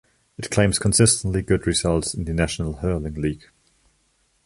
It 0.35 0.49
claims 0.49 0.79
consistently 0.79 1.43
good 1.43 1.67
results 1.67 2.15
in 2.15 2.23
the 2.25 2.33
National 2.33 2.77
Hurling 2.77 3.13
League. 3.13 3.51